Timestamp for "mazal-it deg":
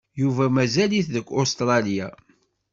0.55-1.25